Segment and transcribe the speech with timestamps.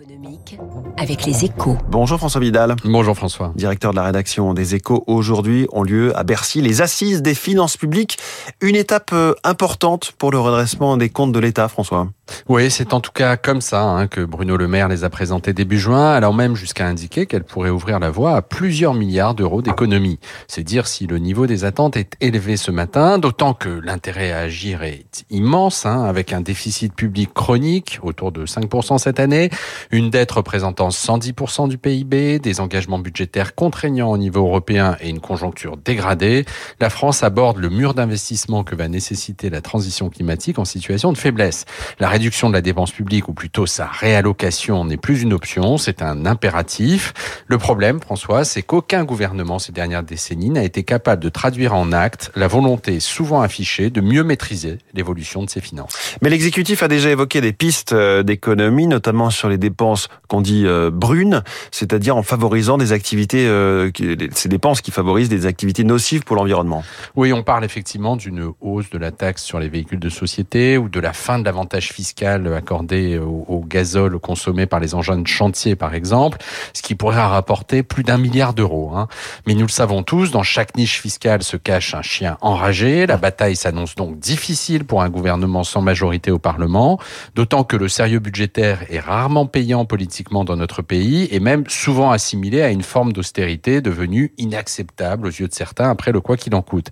[0.00, 0.58] économique
[0.96, 1.76] avec les échos.
[1.88, 2.76] Bonjour François Vidal.
[2.84, 3.52] Bonjour François.
[3.56, 5.04] Directeur de la rédaction des échos.
[5.06, 8.16] Aujourd'hui ont lieu à Bercy les assises des finances publiques.
[8.62, 12.08] Une étape euh, importante pour le redressement des comptes de l'État, François.
[12.48, 15.52] Oui, c'est en tout cas comme ça hein, que Bruno Le Maire les a présentés
[15.52, 19.60] début juin, allant même jusqu'à indiquer qu'elle pourrait ouvrir la voie à plusieurs milliards d'euros
[19.60, 20.18] d'économies.
[20.48, 24.38] C'est dire si le niveau des attentes est élevé ce matin, d'autant que l'intérêt à
[24.38, 29.50] agir est immense, hein, avec un déficit public chronique autour de 5% cette année,
[29.90, 35.20] une dette représentant 110% du PIB, des engagements budgétaires contraignants au niveau européen et une
[35.20, 36.44] conjoncture dégradée.
[36.80, 41.18] La France aborde le mur d'investissement que va nécessiter la transition climatique en situation de
[41.18, 41.64] faiblesse.
[41.98, 46.02] La réduction de la dépense publique, ou plutôt sa réallocation, n'est plus une option, c'est
[46.02, 47.12] un impératif.
[47.46, 51.92] Le problème, François, c'est qu'aucun gouvernement ces dernières décennies n'a été capable de traduire en
[51.92, 56.16] actes la volonté souvent affichée de mieux maîtriser l'évolution de ses finances.
[56.22, 60.64] Mais l'exécutif a déjà évoqué des pistes euh, d'économie, notamment sur les dépenses qu'on dit
[60.66, 63.90] euh, brunes, c'est-à-dire en favorisant des activités, euh,
[64.32, 66.84] ces dépenses qui favorisent des activités nocives pour l'environnement.
[67.16, 70.88] Oui, on parle effectivement d'une hausse de la taxe sur les véhicules de société ou
[70.88, 75.26] de la fin de l'avantage fiscal accordé au, au, gazole consommé par les engins de
[75.26, 76.38] chantier, par exemple,
[76.74, 78.92] ce qui pourrait rapporter plus d'un milliard d'euros.
[78.94, 79.08] Hein.
[79.46, 83.06] Mais nous le savons tous, dans chaque niche fiscale se cache un chien enragé.
[83.06, 86.98] La bataille s'annonce donc difficile pour un gouvernement sans majorité au Parlement,
[87.34, 89.46] d'autant que le sérieux budgétaire est rarement
[89.86, 95.30] politiquement dans notre pays et même souvent assimilé à une forme d'austérité devenue inacceptable aux
[95.30, 96.88] yeux de certains après le quoi qu'il en coûte.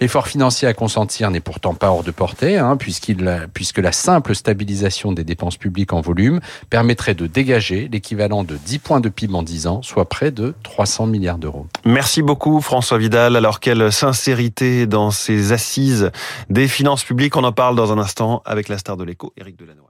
[0.00, 5.12] L'effort financier à consentir n'est pourtant pas hors de portée, hein, puisque la simple stabilisation
[5.12, 9.42] des dépenses publiques en volume permettrait de dégager l'équivalent de 10 points de PIB en
[9.42, 11.66] 10 ans, soit près de 300 milliards d'euros.
[11.84, 13.36] Merci beaucoup François Vidal.
[13.36, 16.10] Alors quelle sincérité dans ces assises
[16.50, 17.36] des finances publiques.
[17.36, 19.88] On en parle dans un instant avec la star de l'écho, Éric Delannoy.